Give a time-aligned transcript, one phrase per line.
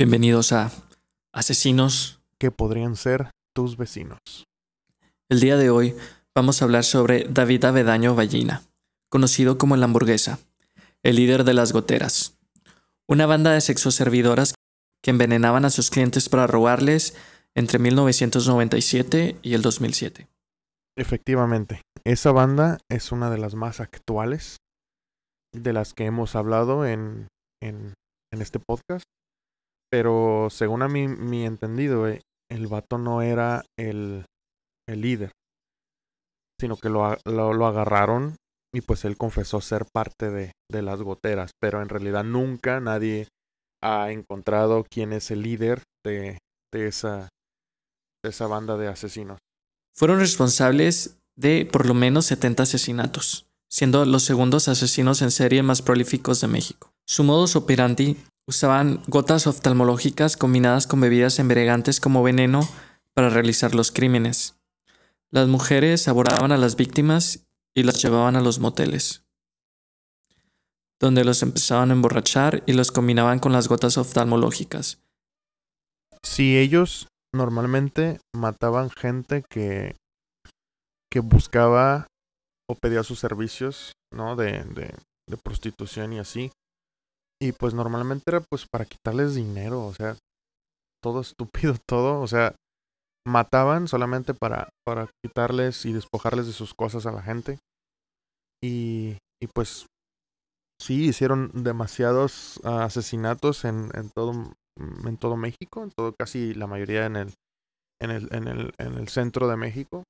[0.00, 0.70] Bienvenidos a
[1.34, 2.20] Asesinos.
[2.38, 4.20] que podrían ser tus vecinos.
[5.28, 5.96] El día de hoy
[6.36, 8.62] vamos a hablar sobre David Avedaño Ballina,
[9.10, 10.38] conocido como el hamburguesa,
[11.02, 12.38] el líder de las goteras,
[13.08, 14.54] una banda de sexoservidoras
[15.02, 17.16] que envenenaban a sus clientes para robarles
[17.56, 20.28] entre 1997 y el 2007.
[20.96, 24.58] Efectivamente, esa banda es una de las más actuales
[25.52, 27.26] de las que hemos hablado en,
[27.60, 27.94] en,
[28.32, 29.02] en este podcast.
[29.90, 34.24] Pero según a mí, mi entendido, eh, el vato no era el,
[34.88, 35.32] el líder,
[36.60, 38.36] sino que lo, lo, lo agarraron
[38.74, 43.28] y pues él confesó ser parte de, de las goteras, pero en realidad nunca nadie
[43.82, 46.38] ha encontrado quién es el líder de,
[46.72, 47.28] de, esa,
[48.22, 49.38] de esa banda de asesinos.
[49.96, 55.82] Fueron responsables de por lo menos 70 asesinatos, siendo los segundos asesinos en serie más
[55.82, 56.90] prolíficos de México.
[57.06, 58.16] Su modus operandi
[58.48, 62.66] usaban gotas oftalmológicas combinadas con bebidas embriagantes como veneno
[63.12, 64.56] para realizar los crímenes.
[65.30, 67.46] Las mujeres abordaban a las víctimas
[67.76, 69.22] y las llevaban a los moteles,
[70.98, 74.98] donde los empezaban a emborrachar y los combinaban con las gotas oftalmológicas.
[76.22, 79.94] Si ellos normalmente mataban gente que,
[81.10, 82.06] que buscaba
[82.66, 84.36] o pedía sus servicios, ¿no?
[84.36, 84.94] De, de,
[85.28, 86.50] de prostitución y así.
[87.40, 90.16] Y pues normalmente era pues para quitarles dinero, o sea,
[91.02, 92.54] todo estúpido, todo, o sea,
[93.26, 97.58] mataban solamente para, para quitarles y despojarles de sus cosas a la gente.
[98.62, 99.86] Y, y pues
[100.80, 104.52] sí, hicieron demasiados ah, asesinatos en, en todo
[105.04, 107.34] en todo México, en todo casi la mayoría en el
[108.00, 110.04] en el en el en el centro de México.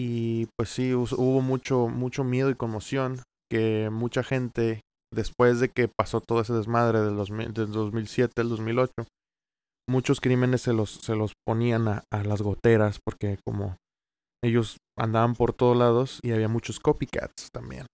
[0.00, 3.20] Y pues sí, hubo mucho mucho miedo y conmoción
[3.50, 4.80] que mucha gente
[5.12, 8.92] después de que pasó todo ese desmadre del, 2000 del 2007 al 2008,
[9.88, 13.76] muchos crímenes se los se los ponían a, a las goteras porque como
[14.42, 17.86] ellos andaban por todos lados y había muchos copycats también.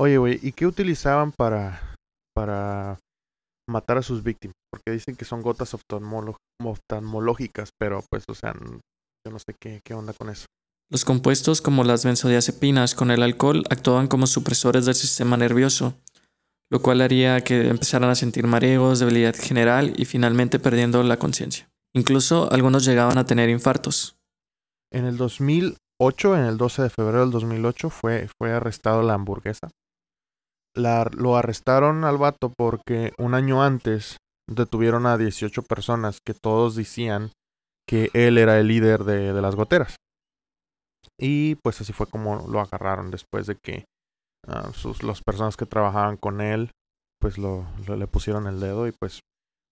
[0.00, 1.94] Oye, güey, ¿y qué utilizaban para
[2.34, 2.98] para
[3.68, 4.54] matar a sus víctimas?
[4.70, 9.94] Porque dicen que son gotas oftalmológicas, pero pues, o sea, yo no sé qué, qué
[9.94, 10.46] onda con eso.
[10.90, 15.94] Los compuestos como las benzodiazepinas con el alcohol actuaban como supresores del sistema nervioso,
[16.70, 21.68] lo cual haría que empezaran a sentir mareos, debilidad general y finalmente perdiendo la conciencia.
[21.94, 24.16] Incluso algunos llegaban a tener infartos.
[24.92, 29.68] En el 2008, en el 12 de febrero del 2008, fue, fue arrestado la hamburguesa.
[30.76, 36.76] La, lo arrestaron al vato porque un año antes detuvieron a 18 personas que todos
[36.76, 37.32] decían
[37.88, 39.96] que él era el líder de, de las goteras.
[41.18, 43.84] Y pues así fue como lo agarraron después de que
[44.46, 46.70] las personas que trabajaban con él
[47.20, 49.20] pues lo, le pusieron el dedo y pues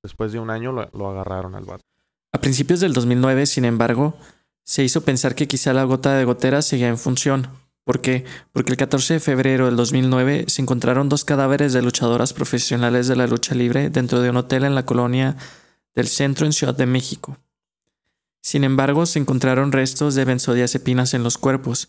[0.02, 1.82] después de un año lo, agarraron al vato.
[2.32, 4.16] A principios del 2009, sin embargo,
[4.62, 7.48] se hizo pensar que quizá la gota de goteras seguía en función.
[7.84, 8.26] ¿Por qué?
[8.52, 13.16] Porque el 14 de febrero del 2009 se encontraron dos cadáveres de luchadoras profesionales de
[13.16, 15.36] la lucha libre dentro de un hotel en la colonia
[15.94, 17.38] del centro en Ciudad de México.
[18.42, 21.88] Sin embargo, se encontraron restos de benzodiazepinas en los cuerpos,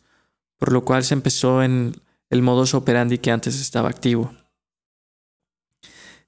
[0.57, 4.34] por lo cual se empezó en el modus operandi que antes estaba activo.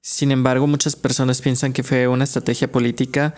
[0.02, 3.36] Sin embargo, muchas personas piensan que fue una estrategia política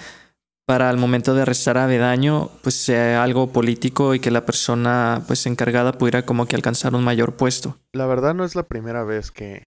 [0.65, 5.23] para al momento de arrestar a Avedaño, pues sea algo político y que la persona
[5.27, 7.77] pues encargada pudiera como que alcanzar un mayor puesto.
[7.93, 9.65] La verdad no es la primera vez que,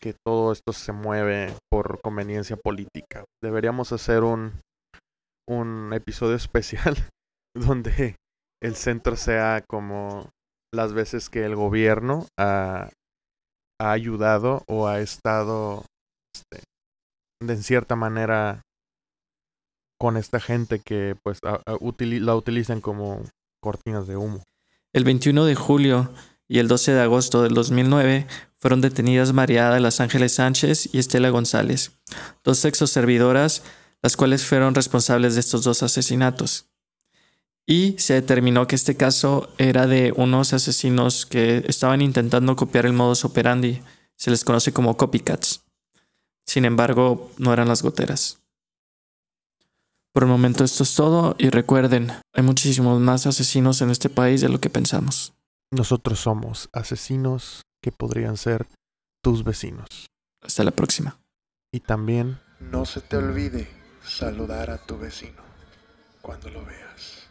[0.00, 3.24] que todo esto se mueve por conveniencia política.
[3.42, 4.54] Deberíamos hacer un,
[5.46, 6.96] un episodio especial
[7.54, 8.16] donde
[8.62, 10.30] el centro sea como
[10.72, 12.90] las veces que el gobierno ha,
[13.80, 15.84] ayudado o ha estado
[16.34, 16.64] este,
[17.40, 18.62] de en cierta manera
[20.00, 23.22] con esta gente que pues a- la utilizan como
[23.62, 24.42] cortinas de humo.
[24.92, 26.10] El 21 de julio
[26.48, 30.98] y el 12 de agosto del 2009 fueron detenidas María de las Ángeles Sánchez y
[30.98, 31.92] Estela González,
[32.42, 33.62] dos sexoservidoras,
[34.02, 36.66] las cuales fueron responsables de estos dos asesinatos.
[37.70, 42.94] Y se determinó que este caso era de unos asesinos que estaban intentando copiar el
[42.94, 43.82] modus operandi,
[44.16, 45.64] se les conoce como copycats.
[46.46, 48.38] Sin embargo, no eran las goteras.
[50.14, 54.40] Por el momento esto es todo y recuerden, hay muchísimos más asesinos en este país
[54.40, 55.34] de lo que pensamos.
[55.70, 58.66] Nosotros somos asesinos que podrían ser
[59.22, 60.06] tus vecinos.
[60.40, 61.18] Hasta la próxima.
[61.70, 63.68] Y también No se te olvide
[64.02, 65.42] saludar a tu vecino
[66.22, 67.27] cuando lo veas.